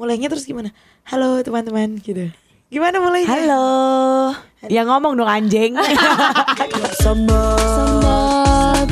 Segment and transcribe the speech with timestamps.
[0.00, 0.72] mulainya terus gimana?
[1.04, 2.32] Halo teman-teman gitu.
[2.72, 3.28] Gimana mulainya?
[3.28, 3.68] Halo.
[4.72, 5.76] Ya ngomong dong anjing.
[7.04, 8.88] Sombong.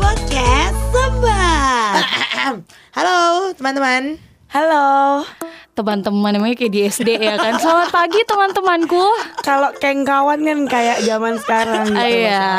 [0.00, 2.64] Podcast Sombong.
[2.96, 4.16] Halo teman-teman.
[4.48, 5.28] Halo.
[5.80, 7.56] Teman-teman namanya kayak di SD ya kan.
[7.56, 9.04] Selamat pagi teman-temanku.
[9.40, 12.04] Kalau kengkawan kan kayak zaman sekarang gitu.
[12.04, 12.52] Iya,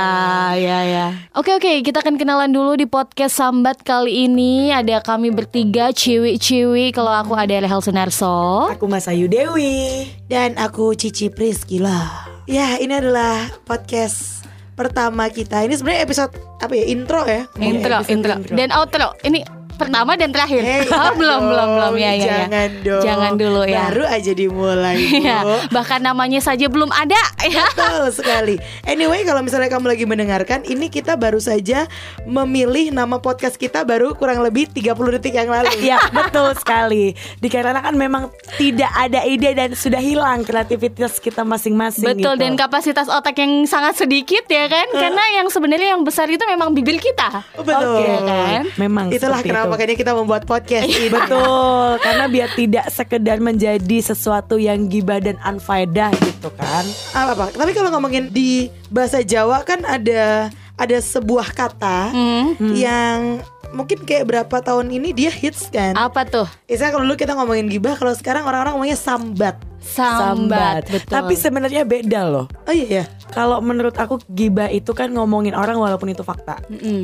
[0.58, 1.06] iya, iya.
[1.38, 4.74] Oke, oke, kita akan kenalan dulu di podcast Sambat kali ini.
[4.74, 6.90] Ada kami bertiga, Ciwi-Ciwi.
[6.90, 8.66] Kalau aku ada Rehel Sunarso.
[8.74, 10.10] Aku Mas Ayu Dewi.
[10.26, 12.26] Dan aku Cici Priscila.
[12.50, 14.42] Ya, ini adalah podcast
[14.74, 15.62] pertama kita.
[15.62, 16.86] Ini sebenarnya episode apa ya?
[16.90, 17.46] Intro ya.
[17.62, 18.54] Intro, episode intro, intro.
[18.58, 19.08] dan outro.
[19.22, 20.62] Ini pertama dan terakhir.
[20.62, 22.26] Hey, oh, belum, belum, belum ya, ya, ya.
[22.46, 23.04] Jangan dong.
[23.04, 23.80] Jangan dulu ya.
[23.90, 24.98] Baru aja dimulai.
[25.22, 25.40] Iya,
[25.74, 27.66] bahkan namanya saja belum ada ya.
[27.74, 28.56] Betul sekali.
[28.86, 31.90] Anyway, kalau misalnya kamu lagi mendengarkan, ini kita baru saja
[32.24, 35.74] memilih nama podcast kita baru kurang lebih 30 detik yang lalu.
[35.82, 38.24] Ya betul sekali Dikarenakan memang
[38.60, 42.44] tidak ada ide dan sudah hilang kreativitas kita masing-masing Betul gitu.
[42.44, 46.76] dan kapasitas otak yang sangat sedikit ya kan Karena yang sebenarnya yang besar itu memang
[46.76, 48.04] bibir kita Betul.
[48.04, 48.64] Oke kan?
[48.78, 49.71] Memang Itulah seperti kenapa itu.
[49.72, 50.86] Makanya kita membuat podcast.
[50.86, 51.08] Ini.
[51.08, 51.88] Betul.
[52.00, 56.84] Karena biar tidak sekedar menjadi sesuatu yang gibah dan unfaedah gitu kan.
[57.12, 57.46] Apa apa?
[57.52, 62.74] Tapi kalau ngomongin di bahasa Jawa kan ada ada sebuah kata Hmm.
[62.74, 63.40] yang
[63.72, 65.96] mungkin kayak berapa tahun ini dia hits kan?
[65.96, 66.48] Apa tuh?
[66.68, 69.56] Misalnya kalau dulu kita ngomongin gibah kalau sekarang orang-orang ngomongnya sambat.
[69.82, 71.10] Sambat, betul.
[71.10, 72.46] Tapi sebenarnya beda loh.
[72.66, 76.60] Oh iya ya Kalau menurut aku gibah itu kan ngomongin orang walaupun itu fakta.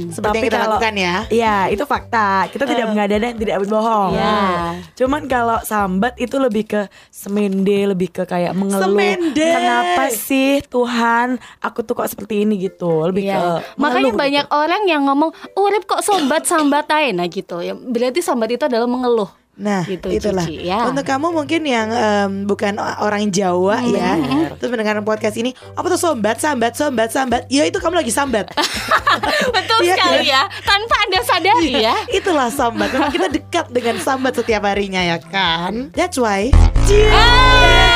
[0.08, 1.16] Seperti yang kita kalau- lakukan ya.
[1.28, 2.28] Iya itu fakta.
[2.48, 4.12] Kita tidak mengada-ada dan tidak berbohong.
[4.14, 4.38] Iya.
[4.94, 8.92] Cuman kalau sambat itu lebih ke semende Lebih ke kayak mengeluh.
[8.92, 9.48] Semende.
[9.48, 13.08] Kenapa sih Tuhan Aku tuh kok seperti ini gitu?
[13.08, 13.64] Lebih ke Iya.
[13.76, 14.58] Makanya mengeluh banyak gitu.
[14.58, 17.60] orang yang ngomong Urip kok sambat sambat aja Nah gitu.
[17.60, 20.46] Ya Berarti sambat itu adalah mengeluh Nah, Gitu, itulah.
[20.46, 20.86] Cici, ya.
[20.86, 24.14] Untuk kamu mungkin yang em, bukan orang Jawa ya,
[24.56, 27.50] terus mendengar podcast ini, apa tuh sombat, sambat, sombat, sambat?
[27.50, 28.54] Ya itu kamu lagi sambat.
[29.58, 30.42] Betul Iya, sekali iya.
[30.46, 32.90] ya Tanpa anda sadari ya Itulah sambat.
[32.94, 35.90] Memang kita dekat dengan sambat setiap harinya ya kan.
[35.94, 36.54] That's why.
[37.10, 37.87] Ah,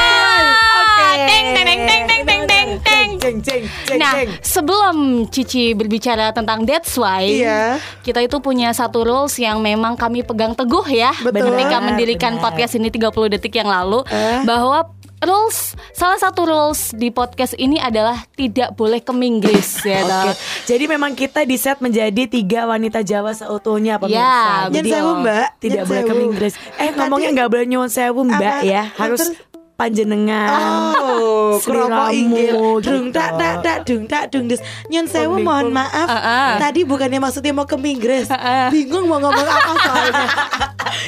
[3.21, 4.95] Ceng ceng ceng Nah, ceng sebelum
[5.27, 7.77] Cici berbicara tentang That's Why, Iya.
[8.01, 11.53] kita itu punya satu rules yang memang kami pegang teguh ya Betul.
[11.53, 12.43] ketika Benar, mendirikan benar.
[12.49, 14.41] podcast ini 30 detik yang lalu Eh.
[14.41, 14.89] bahwa
[15.21, 20.01] rules salah satu rules di podcast ini adalah tidak boleh ke Inggris ya.
[20.01, 20.33] Oke, toh.
[20.65, 24.17] jadi memang kita di set menjadi tiga wanita Jawa seutuhnya pemirsa.
[24.17, 25.47] Ya, Nyen sewu, Mbak.
[25.61, 26.13] tidak Nyen boleh ke.
[26.25, 26.53] Inggris.
[26.73, 28.65] Eh Tadi- ngomongnya nggak boleh nyuwun sewu mbak Apa?
[28.65, 29.37] ya, harus Terus-
[29.81, 30.49] panjenengan.
[30.93, 32.85] Oh, kerokok inggil, gitu.
[32.85, 34.61] dung tak tak tak dung tak dung des.
[34.87, 36.05] Nyon sewu mohon maaf.
[36.05, 36.51] Ah, ah.
[36.61, 38.29] Tadi bukannya maksudnya mau ke Inggris.
[38.29, 38.69] Ah.
[38.69, 40.25] Bingung mau ngomong apa soalnya.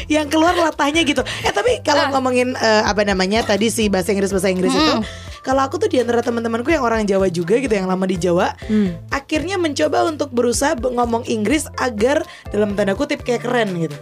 [0.10, 1.22] Yang keluar latahnya gitu.
[1.42, 4.94] Eh tapi kalau ngomongin eh, apa namanya tadi si bahasa Inggris bahasa Inggris itu,
[5.42, 8.58] kalau aku tuh di antara teman-temanku yang orang Jawa juga gitu yang lama di Jawa,
[8.66, 8.98] Hmm.
[9.10, 13.96] akhirnya mencoba untuk berusaha be- ngomong Inggris agar dalam tanda kutip kayak keren gitu.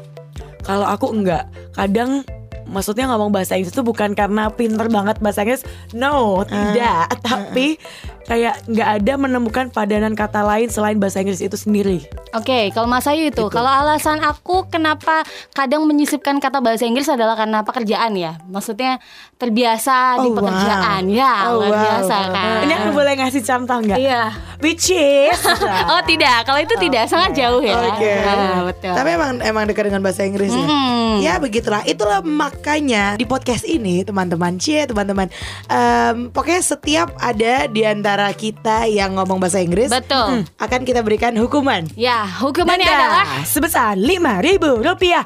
[0.62, 2.22] Kalau aku enggak, kadang
[2.68, 7.10] maksudnya ngomong bahasa Inggris itu bukan karena pinter banget bahasa Inggris, no, tidak.
[7.26, 7.78] Tapi
[8.24, 12.06] kayak nggak ada menemukan padanan kata lain selain bahasa Inggris itu sendiri.
[12.32, 17.36] Oke, kalau Mas Ayu itu, kalau alasan aku kenapa kadang menyisipkan kata bahasa Inggris adalah
[17.36, 18.40] karena pekerjaan ya.
[18.46, 19.04] Maksudnya
[19.36, 20.38] terbiasa di Oh, wow.
[20.38, 21.02] pekerjaan.
[21.10, 21.82] Ya, Oh, luar wow.
[21.82, 22.56] biasa kan.
[22.62, 23.98] Ini aku boleh ngasih contoh nggak?
[23.98, 24.24] Iya.
[24.60, 25.40] Which is
[25.92, 27.76] Oh tidak, kalau itu tidak sangat jauh ya.
[27.90, 28.14] Oke.
[28.22, 28.94] Ah, betul.
[28.94, 30.62] Tapi emang emang dekat dengan bahasa Inggris ya.
[30.62, 31.20] Mm-mm.
[31.20, 31.82] Ya begitulah.
[31.84, 35.28] Itulah makanya di podcast ini teman-teman cie teman-teman.
[35.68, 40.44] em, pokoknya setiap ada di antara kita yang ngomong bahasa Inggris, Betul.
[40.60, 41.88] akan kita berikan hukuman.
[41.96, 45.24] Ya, hukumannya Denda adalah sebesar lima ribu rupiah.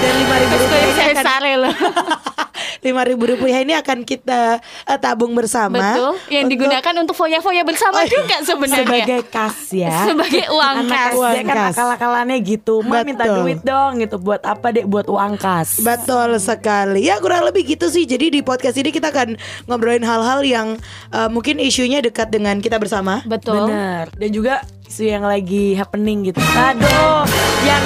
[0.00, 1.24] Dan lima ribu Terus rupiah ini akan.
[2.80, 5.78] Lima ribu rupiah ini akan kita eh, tabung bersama.
[5.94, 6.12] Betul.
[6.28, 8.10] Yang untuk- digunakan untuk foya-foya bersama Oh, iya.
[8.10, 9.04] juga sebenarnya.
[9.04, 9.96] Sebagai kas ya.
[10.04, 11.12] Sebagai uang Anak kas.
[11.14, 11.72] Uang kan kas.
[11.74, 12.74] akal-akalannya gitu.
[12.80, 14.16] Ma minta duit dong gitu.
[14.16, 14.84] Buat apa dek?
[14.84, 15.80] Buat uang kas.
[15.80, 17.02] Betul sekali.
[17.02, 18.04] Ya kurang lebih gitu sih.
[18.04, 20.68] Jadi di podcast ini kita akan ngobrolin hal-hal yang
[21.10, 23.22] eh, mungkin isunya dekat dengan kita bersama.
[23.22, 23.68] Betul.
[23.68, 24.08] Bener.
[24.12, 24.54] Dan juga
[24.84, 26.40] isu yang lagi happening gitu.
[26.42, 27.22] Aduh,
[27.62, 27.82] yang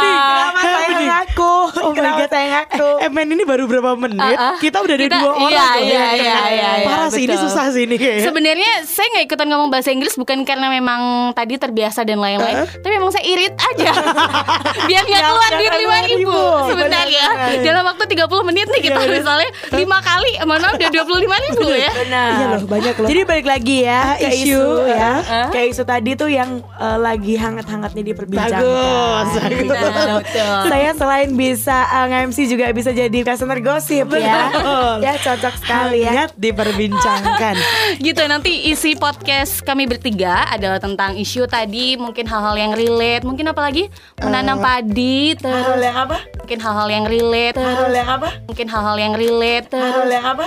[0.00, 0.52] Ah.
[0.58, 1.52] Kenapa saya ngaku?
[1.78, 2.30] Oh my Kenapa God.
[2.30, 2.76] saya ngaku?
[2.80, 4.56] Eh, men ini baru berapa menit, Ah, ah.
[4.56, 7.22] kita udah ada Kita- dua orang iya, loh iya, yang iya, iya, iya, Parah sih,
[7.22, 8.24] ini susah sih ini kayaknya.
[8.24, 11.00] Sebenarnya saya nggak ikutan ngomong bahasa Inggris bukan karena memang
[11.32, 13.90] tadi terbiasa dan lain-lain, tapi memang saya irit aja.
[14.88, 16.68] Biar nggak keluar duit jangan lima ribu 5.000.
[16.68, 17.26] sebentar ya.
[17.60, 21.14] Dalam waktu 30 menit nih kita misalnya lima kali, mana udah 25
[21.44, 21.90] ribu ya.
[21.94, 22.28] Benar.
[22.30, 23.08] Iya loh, banyak loh.
[23.08, 25.10] Jadi balik lagi ya Ah, ke isu, isu, ya.
[25.20, 25.48] ah.
[25.50, 28.62] Kayak isu tadi tuh yang eh, lagi hangat-hangatnya diperbincangkan.
[28.62, 29.68] Bagus, bagus.
[29.68, 30.58] Nah, betul.
[30.70, 34.50] Saya selain bisa uh, nge-MC juga bisa jadi customer gosip ya.
[35.06, 36.10] Ya cocok sekali ya.
[36.10, 37.54] Hangat diperbincangkan.
[38.06, 43.46] gitu nanti isi podcast kami bertiga adalah tentang isu tadi mungkin hal-hal yang relate mungkin
[43.46, 43.86] apalagi
[44.18, 46.18] menanam padi Hal terus yang apa?
[46.42, 48.28] mungkin hal-hal yang relate Hal terus yang apa?
[48.50, 50.46] mungkin hal-hal yang relate Hal terus yang apa?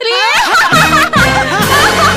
[0.00, 1.12] edit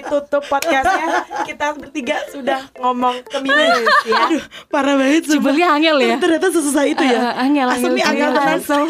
[0.00, 1.06] ditutup podcastnya
[1.44, 4.16] kita bertiga sudah ngomong ke minus ya.
[4.26, 5.52] Aduh, parah banget sumpah.
[5.52, 6.14] Jebelnya angel ya?
[6.16, 7.18] Ternyata sesusah itu ya.
[7.30, 8.82] Ah, angel, angel, Asli angel angel.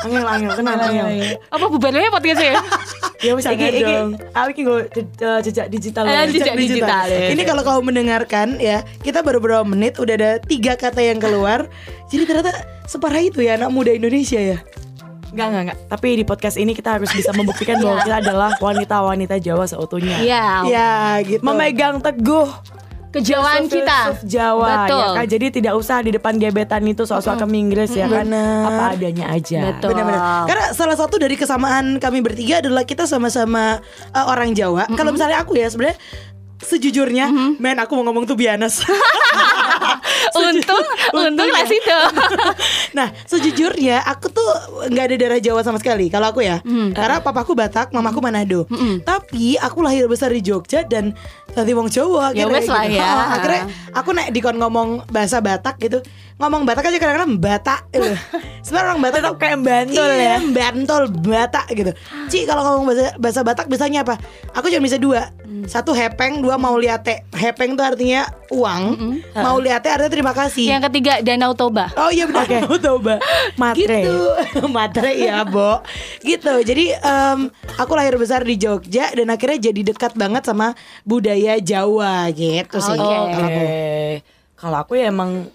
[0.00, 1.06] Angel angel kenal angel.
[1.46, 2.60] apa bubarnya podcastnya ya
[3.20, 4.16] Ya wis iki iki dong.
[4.32, 6.04] aku iki nggo je- eh, jejak digital.
[6.04, 6.24] Eh, ya.
[6.24, 7.28] jejak digital, ya.
[7.28, 11.68] Ini kalau kamu mendengarkan ya, kita baru beberapa menit udah ada tiga kata yang keluar.
[12.08, 12.56] Jadi ternyata
[12.88, 14.58] separah itu ya anak muda Indonesia ya.
[15.30, 15.78] Enggak, enggak, enggak.
[15.86, 20.18] Tapi di podcast ini kita harus bisa membuktikan bahwa kita adalah wanita-wanita Jawa seutuhnya.
[20.22, 20.90] Iya Ya
[21.22, 21.42] gitu.
[21.42, 22.50] Memegang teguh
[23.10, 25.26] kejauhan kita Jawa betul ya kan.
[25.26, 28.26] Jadi tidak usah di depan gebetan itu soal-soal ke Inggris ya kan.
[28.26, 28.66] Bener.
[28.70, 29.74] Apa adanya aja.
[29.74, 29.94] Betul.
[29.94, 30.22] Benar-benar.
[30.46, 33.82] Karena salah satu dari kesamaan kami bertiga adalah kita sama-sama
[34.14, 34.86] uh, orang Jawa.
[34.94, 35.98] Kalau misalnya aku ya sebenarnya
[36.60, 38.84] sejujurnya, men aku mau ngomong tuh bianas.
[40.40, 41.98] untung untung lah situ
[42.98, 44.48] nah, sejujurnya aku tuh
[44.90, 46.08] nggak ada darah Jawa sama sekali.
[46.12, 46.62] Kalau aku ya,
[46.94, 48.66] karena papaku Batak, mamaku Manado.
[49.02, 51.14] Tapi aku lahir besar di Jogja dan
[51.52, 52.32] tadi wong Jawa.
[52.34, 52.98] Ya akhirnya wes lah gitu.
[53.00, 53.06] ya.
[53.06, 53.62] Ha, akhirnya
[53.94, 55.98] aku naik dikon ngomong bahasa Batak gitu.
[56.40, 57.80] Ngomong Batak aja kadang-kadang Batak.
[57.92, 58.12] gitu.
[58.64, 60.36] Sebenarnya orang Batak Tetap kayak Bantul iya, ya.
[60.40, 61.92] Bantul Batak gitu.
[62.32, 64.16] Ci kalau ngomong bahasa, bahasa Batak bisanya apa?
[64.56, 65.30] Aku cuma bisa dua.
[65.68, 67.28] Satu hepeng, dua mau liate.
[67.36, 68.82] Hepeng tuh artinya uang.
[69.36, 70.66] Mau liate artinya terima kasih.
[70.68, 73.18] yang ketiga Danau Toba Oh iya benar Mau coba
[73.54, 74.00] Matre.
[74.02, 74.18] Gitu
[74.76, 75.80] Matre ya Bo
[76.20, 81.56] Gitu Jadi em, Aku lahir besar di Jogja Dan akhirnya jadi dekat banget sama Budaya
[81.58, 83.02] Jawa Gitu sih Oke.
[83.02, 83.32] Oke.
[83.32, 83.64] kalau aku.
[84.56, 85.48] Kalau aku ya emang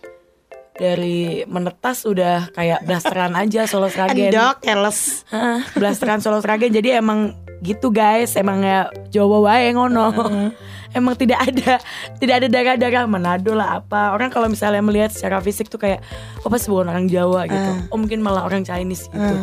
[0.73, 4.27] dari menetas udah kayak blasteran aja Solo Sragen.
[4.27, 5.23] Endok Keles
[5.71, 6.67] blasteran Solo Sragen.
[6.67, 7.31] Jadi emang
[7.61, 10.11] gitu guys, emang ya Jawa wae ngono.
[10.95, 11.77] emang tidak ada
[12.17, 14.15] tidak ada darah-darah Manado lah apa.
[14.15, 15.99] Orang kalau misalnya melihat secara fisik tuh kayak
[16.41, 17.71] oh pasti bukan orang Jawa gitu.
[17.91, 19.35] Oh mungkin malah orang Chinese gitu.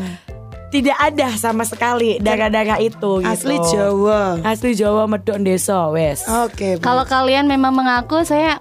[0.72, 3.28] Tidak ada sama sekali darah-darah itu gitu.
[3.28, 6.24] Asli Jawa Asli Jawa medok desa wes.
[6.24, 6.82] Oke Bu.
[6.82, 8.56] Kalau kalian memang mengaku saya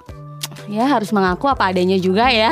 [0.67, 2.51] ya harus mengaku apa adanya juga ya.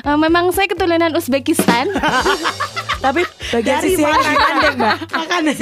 [0.00, 1.92] Eh, Memang saya keturunan Uzbekistan.
[2.96, 3.22] Tapi
[3.52, 4.32] bagian Dari sisi yang mana?
[4.34, 4.96] mandeng, Mbak.
[5.12, 5.52] Makanya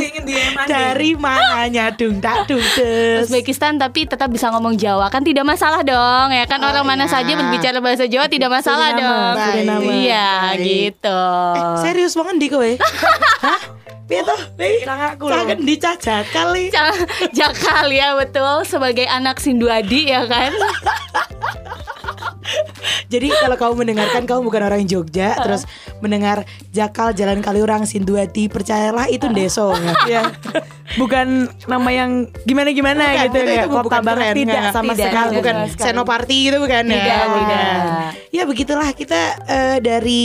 [0.64, 5.84] Dari mananya Dung tak dung des Uzbekistan tapi tetap bisa ngomong Jawa kan tidak masalah
[5.84, 7.12] dong ya kan orang mana iya.
[7.20, 9.34] saja berbicara bahasa Jawa tidak masalah Suriname, dong.
[9.38, 9.92] Suriname.
[10.04, 10.62] Iya Baik.
[10.64, 11.22] gitu.
[11.54, 12.70] Eh, Serius banget di kowe
[13.46, 13.60] Hah?
[14.04, 14.36] Piye toh?
[14.60, 15.32] Hilang aku.
[15.32, 16.68] Sangat dicacak kali
[17.32, 20.52] Jakal ya betul sebagai anak Sinduadi ya kan.
[23.12, 25.64] Jadi kalau kamu mendengarkan kamu bukan orang Jogja, terus
[25.98, 29.72] mendengar Jakal Jalan Kaliurang Sinduati, percayalah itu deso.
[30.04, 30.28] ya
[31.00, 32.10] bukan nama yang
[32.44, 34.72] gimana gimana Bukan, gitu itu- ya itu kota bukan banget keren, tidak nggak.
[34.72, 35.38] sama Tidak, sekali tidak.
[35.38, 35.84] bukan sekali.
[35.86, 36.94] senoparti gitu bukan ya.
[36.94, 37.46] Tidak, bukan.
[37.48, 38.10] tidak.
[38.30, 40.24] Ya begitulah kita eh, dari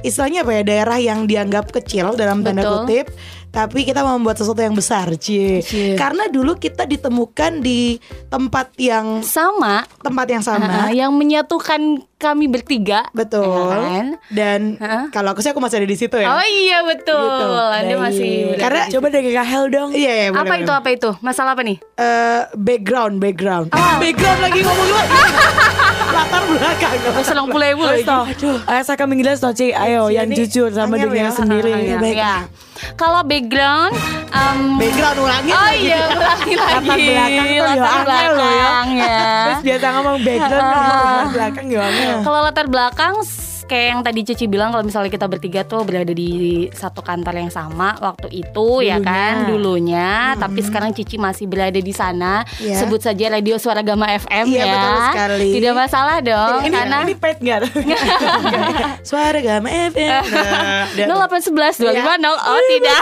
[0.00, 2.74] istilahnya apa ya daerah yang dianggap kecil dalam tanda Betul.
[2.84, 3.06] kutip,
[3.54, 5.62] tapi kita mau membuat sesuatu yang besar, Cie.
[5.62, 5.94] Cie.
[5.94, 10.66] Karena dulu kita ditemukan di tempat yang Sama tempat yang sama.
[10.66, 13.06] uh, yang menyatukan kami bertiga.
[13.12, 13.46] Betul.
[13.70, 14.06] ya kan?
[14.28, 15.06] Dan Hah?
[15.08, 16.28] kalau aku sih aku masih ada di situ ya.
[16.28, 17.14] Oh iya betul.
[17.14, 17.46] Gitu.
[17.54, 20.64] Anda masih Karena- di coba dari Rahel dong Iya, iya, boleh, apa boleh.
[20.64, 21.10] itu apa itu?
[21.20, 21.78] Masalah apa nih?
[21.94, 23.70] Eh, background, background.
[23.70, 23.94] Oh.
[23.96, 25.14] Background lagi ngomong lagi.
[26.14, 26.94] Latar belakang.
[27.20, 28.06] Selong puluh ribu Wes lagi.
[28.06, 28.24] toh,
[28.64, 31.34] ayo saya kami jelas toh Ci, ayo yang ini jujur sama dirinya ya.
[31.34, 31.72] sendiri.
[31.96, 32.16] Baik.
[32.16, 32.36] Ya.
[32.94, 33.94] Kalau background,
[34.30, 35.78] um, Background ulangi oh lagi.
[35.84, 36.78] iya ulangi lagi.
[36.84, 38.34] Latar belakang tuh ya latar ya.
[38.34, 39.18] belakang ya.
[39.44, 41.84] Terus biasa ngomong background latar belakang ya.
[42.20, 43.14] Kalau latar belakang
[43.64, 46.30] kayak yang tadi Cici bilang kalau misalnya kita bertiga tuh berada di
[46.70, 51.90] satu kantor yang sama waktu itu ya kan dulunya, tapi sekarang Cici masih berada di
[51.90, 52.44] sana.
[52.56, 52.80] Iya.
[52.80, 54.70] Sebut saja Radio Suara Gama FM Iya, ya.
[54.70, 55.48] betul sekali.
[55.54, 57.60] Tidak masalah dong ini karena ini paid nggak?
[59.08, 60.22] Suara Gama FM.
[60.24, 63.00] Nah, dan- 0811 250 oh tidak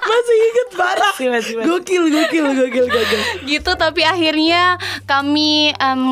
[0.00, 1.12] masih inget parah.
[1.20, 1.68] Masih, masih, masih.
[1.68, 3.20] Gokil, gokil, gokil, gokil.
[3.44, 6.02] gitu tapi akhirnya kami em,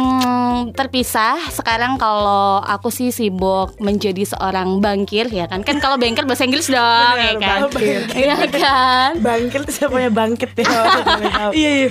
[0.71, 6.43] terpisah sekarang kalau aku sih sibuk menjadi seorang bankir ya kan kan kalau bankir bahasa
[6.43, 6.79] Inggris dong
[7.15, 8.01] ya Benar, kan bankir.
[8.13, 10.67] ya kan Bangkit tuh siapa yang bangkit ya?
[11.51, 11.89] Iya, iya.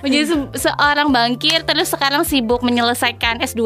[0.00, 3.62] menjadi se- seorang bankir terus sekarang sibuk menyelesaikan S2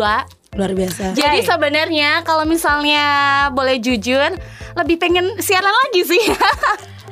[0.50, 1.12] Luar biasa.
[1.12, 3.04] jadi sebenarnya kalau misalnya
[3.50, 4.32] boleh jujur
[4.74, 6.24] lebih pengen siaran lagi sih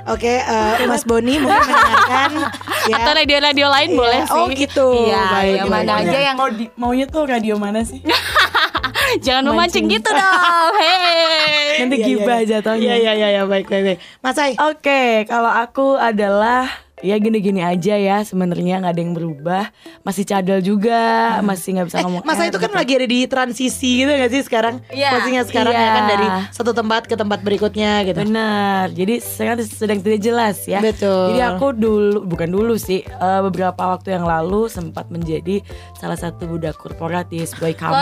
[0.06, 2.30] Oke, eh, Mas Boni mungkin mendengarkan
[2.90, 2.94] ya.
[2.96, 4.86] atau radio-radio lain Iya, boleh sih oh gitu.
[5.02, 7.98] iya Baik, ya baik, mana aja yang mau di, maunya tuh radio mana sih?
[9.18, 12.48] jangan memancing gitu dong hei Nanti Iya, gibah iya.
[12.56, 12.80] jatuhnya.
[12.80, 13.98] Iya, iya, iya, iya, baik, baik, baik.
[14.18, 16.64] Mas Ai, Oke, kalau aku adalah
[17.04, 19.68] ya gini-gini aja ya sebenarnya nggak ada yang berubah
[20.00, 20.96] masih cadel juga
[21.44, 22.80] masih nggak bisa eh, ngomong Mas Ai R itu kan gitu.
[22.80, 24.80] lagi ada di transisi gitu gak sih sekarang?
[24.88, 25.12] Iya.
[25.12, 25.84] Posisinya sekarang Iya.
[25.84, 28.16] ya kan dari satu tempat ke tempat berikutnya gitu.
[28.16, 30.80] Benar, jadi sekarang sedang tidak jelas ya.
[30.80, 31.36] Betul.
[31.36, 35.60] Jadi aku dulu, bukan dulu sih, eh, beberapa waktu yang lalu sempat menjadi
[35.92, 37.92] salah satu budak korporatis, boy kamu.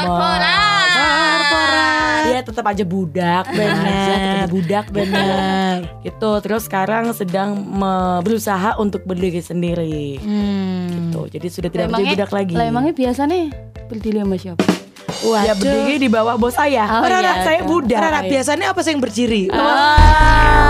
[1.45, 2.23] Korporat.
[2.25, 4.45] Dia tetap aja budak, Benar.
[4.49, 5.77] budak, Benar.
[6.01, 6.31] Gitu.
[6.41, 10.17] Terus sekarang sedang me- berusaha untuk berdiri sendiri.
[10.25, 11.13] Hmm.
[11.13, 12.55] Tuh, jadi sudah tidak menjadi budak lagi.
[12.57, 13.53] Lah emangnya biasanya
[13.87, 14.65] berdiri sama siapa?
[15.25, 15.45] Waduh.
[15.47, 16.85] Ya berdiri di bawah bos saya.
[16.89, 17.69] Oh, Karena iya, saya iya.
[17.69, 18.01] budak.
[18.01, 19.43] Rara, biasanya apa sih yang berdiri?
[19.53, 20.64] Ah.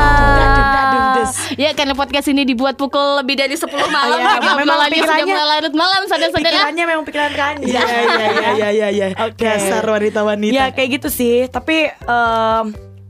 [1.64, 5.46] Ya karena podcast ini dibuat pukul lebih dari 10 malam Jadi memang sudah pikirannya- mulai
[5.48, 7.64] larut malam Saudara-saudara Pikirannya memang pikiran Ranja.
[7.64, 9.06] Iya, iya, iya, iya, iya, iya.
[9.16, 9.48] Oke.
[9.48, 10.52] Dasar wanita-wanita.
[10.52, 12.66] Ya kayak gitu sih, tapi em,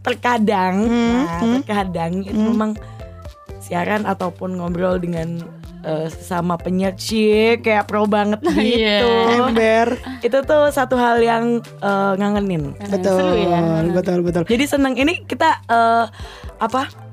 [0.07, 2.79] terkadang, nah, terkadang itu memang
[3.59, 5.43] siaran ataupun ngobrol dengan
[5.83, 6.95] eh, sesama penyiar
[7.59, 9.11] kayak pro banget gitu.
[9.43, 9.99] Ember.
[10.23, 12.79] Itu tuh satu hal yang eh, ngangenin.
[12.87, 13.19] Betul.
[13.19, 13.59] Seru ya.
[13.91, 14.43] Betul, betul.
[14.47, 16.07] Jadi seneng ini kita eh,
[16.63, 17.04] apa?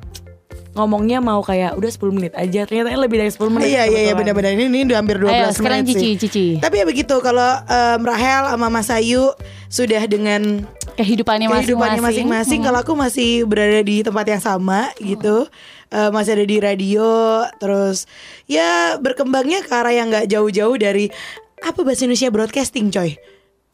[0.71, 3.67] Ngomongnya mau kayak udah 10 menit aja, ternyata lebih dari 10 menit.
[3.75, 6.13] Iya, iya, iya, benar-benar ini, ini udah hampir 12 Ayo sekarang menit Cici, sih.
[6.15, 9.35] Cici Tapi ya begitu kalau em, Rahel sama Mas Ayu
[9.67, 10.63] sudah dengan
[10.95, 12.59] Kehidupannya kehidupannya masing-masing masing-masing.
[12.63, 15.47] Kalau aku masih berada di tempat yang sama gitu,
[15.91, 18.07] Eh, masih ada di radio, terus
[18.47, 21.11] ya berkembangnya ke arah yang nggak jauh-jauh dari
[21.59, 23.19] apa bahasa Indonesia broadcasting, coy.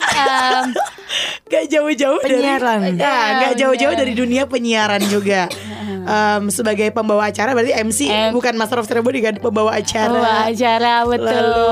[0.01, 0.73] Em,
[1.53, 2.83] Gak jauh-jauh Penyiaran.
[2.83, 5.47] dari ya, gak jauh-jauh dari dunia penyiaran juga.
[6.07, 8.31] Em, sebagai pembawa acara berarti MC Em.
[8.31, 10.15] bukan Master of Ceremony kan pembawa acara.
[10.15, 11.67] Wah, acara betul Lalu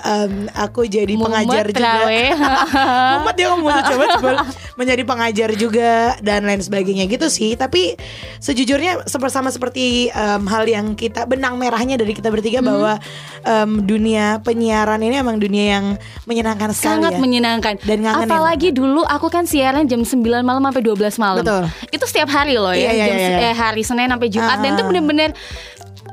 [0.00, 1.82] em, aku jadi pengajar Mumet, juga.
[1.82, 2.22] trawe.
[3.16, 4.30] Mumet dia ngomong tuh, coba coba
[4.76, 7.52] menjadi pengajar juga dan lain sebagainya gitu sih.
[7.52, 7.98] Tapi
[8.38, 12.96] sejujurnya bersama seperti em, hal yang kita benang merahnya dari kita bertiga bahwa
[13.42, 15.86] em, dunia penyiaran ini emang dunia yang
[16.24, 17.18] menyenangkan sekali Sangat ya.
[17.18, 18.28] menyenangkan Dan ngangenin.
[18.28, 21.64] Apalagi dulu aku kan siaran jam 9 malam sampai 12 malam Betul.
[21.90, 23.50] Itu setiap hari loh ya Iya, iya, jam iya, iya.
[23.50, 24.88] eh, Hari Senin sampai Jumat Dan itu Ah.
[24.88, 25.30] bener-bener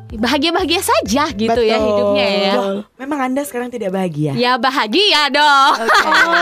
[0.07, 1.87] Bahagia-bahagia saja gitu ya Betul.
[1.89, 2.53] hidupnya ya.
[2.55, 4.31] Loh, memang Anda sekarang tidak bahagia.
[4.33, 5.73] Ya bahagia dong.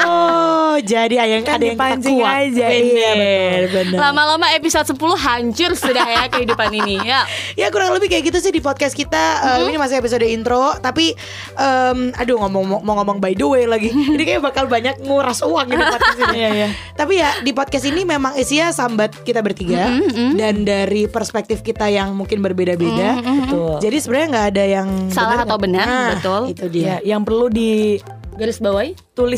[0.06, 2.46] Oh, jadi ada yang Kan ada yang dipancing kuat.
[2.46, 3.98] aja, Bener, iya, bener.
[3.98, 7.26] Lama-lama episode 10 hancur sudah ya kehidupan ini ya.
[7.56, 9.24] Ya kurang lebih kayak gitu sih di podcast kita.
[9.58, 11.18] Eh, Ini masih episode intro Tapi
[11.56, 13.90] em, Aduh ngomong mau ngomong by the way lagi.
[14.16, 16.36] Ini kayak bakal banyak nguras uang ini podcast ini.
[16.38, 16.68] Iya, iya.
[16.94, 19.90] Tapi ya di podcast ini memang isinya sambat kita bertiga.
[20.36, 23.18] Dan dari perspektif kita yang mungkin berbeda-beda
[23.56, 23.78] Betul.
[23.80, 26.42] Jadi sebenarnya nggak ada yang Salah atau benar, Nah, betul.
[26.52, 26.84] Itu dia.
[26.84, 28.04] Ya, yang perlu ditulis
[28.36, 28.92] Garis bawahi?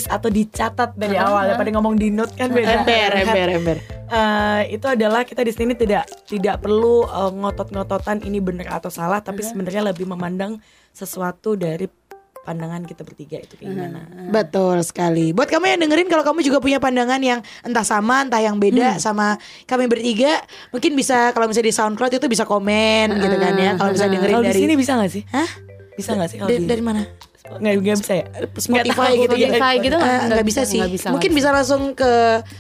[0.10, 2.82] atau dicatat dari awal daripada ngomong di note kan beda.
[2.82, 8.40] Ember, ember, ember Eh, itu adalah kita di sini tidak tidak perlu eh, ngotot-ngototan ini
[8.40, 10.64] benar atau salah, tapi sebenarnya lebih memandang
[10.96, 11.92] sesuatu dari
[12.48, 14.00] pandangan kita bertiga itu kayak gimana.
[14.32, 15.36] Betul sekali.
[15.36, 19.04] Buat kamu yang dengerin kalau kamu juga punya pandangan yang entah sama entah yang beda
[19.04, 19.36] sama
[19.68, 20.40] kami bertiga,
[20.72, 23.72] mungkin bisa kalau misalnya di SoundCloud itu bisa komen gitu kan ya.
[23.76, 25.24] Kalau bisa dengerin di dari sini bisa nggak sih?
[25.28, 25.50] Hah?
[26.00, 27.04] Bisa nggak sih kalau Dari, di dari mana?
[27.48, 28.26] nggak nggak bisa ya?
[28.60, 29.48] Spotify gitu ya.
[29.48, 30.80] Spotify gitu Eh, nggak nggak bisa, bisa sih.
[30.84, 32.12] nggak bisa, Mungkin bisa langsung ke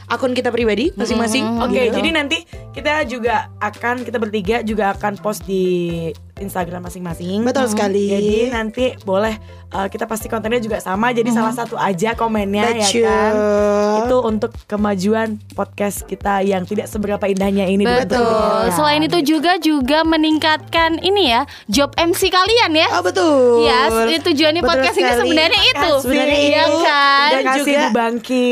[0.08, 1.44] akun kita pribadi masing-masing.
[1.60, 2.00] Oke, gitu.
[2.00, 2.38] jadi nanti
[2.72, 6.08] kita juga akan kita bertiga juga akan post di
[6.39, 7.44] Instagram masing-masing.
[7.44, 8.13] Betul sekali.
[8.13, 9.36] Jadi nanti boleh
[9.69, 11.09] uh, kita pasti kontennya juga sama.
[11.09, 13.01] Jadi salah satu aja komennya Betul.
[13.01, 13.33] ya kan.
[14.00, 17.83] Itu untuk kemajuan podcast kita yang tidak seberapa indahnya ini.
[17.83, 18.19] Betul.
[18.19, 18.71] dibentuknya.
[18.71, 22.88] Selain itu juga juga meningkatkan ini ya job MC kalian ya.
[22.93, 23.63] Oh betul.
[23.63, 23.88] Ya,
[24.19, 25.19] tujuannya Betul podcast ini sekali.
[25.24, 25.91] sebenarnya itu.
[26.00, 27.27] Sebenarnya Iya kan?
[27.27, 28.45] Dan Terima kasih juga Bangki.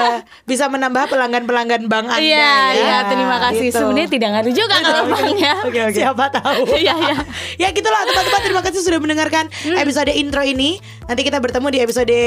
[0.50, 2.58] bisa menambah pelanggan-pelanggan bank Anda Iya, ya.
[2.72, 3.66] iya, terima kasih.
[3.68, 3.78] Gitu.
[3.78, 5.52] Sebenarnya tidak ngaruh juga kalau banknya.
[5.62, 5.96] Oke oke.
[5.96, 6.60] Siapa tahu.
[6.82, 7.16] Iya, iya.
[7.58, 9.78] ya gitulah teman-teman terima kasih sudah mendengarkan Hmm.
[9.78, 10.61] episode intro ini.
[11.06, 12.18] Nanti kita bertemu di episode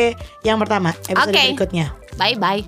[0.42, 1.42] yang pertama, episode Oke.
[1.54, 1.92] berikutnya.
[2.16, 2.64] Bye bye.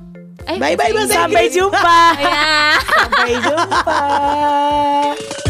[0.47, 1.55] Eh, Bye bye bahasa Sampai Inggris.
[1.59, 1.99] jumpa.
[2.15, 2.39] Ya.
[2.95, 3.99] Sampai jumpa.